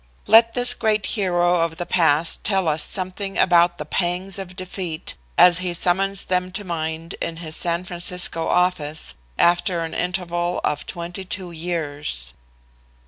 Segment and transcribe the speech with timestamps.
[0.25, 5.13] Let this great hero of the past tell us something about the pangs of defeat
[5.37, 10.87] as he summons them to mind in his San Francisco office after an interval of
[10.87, 12.33] twenty two years.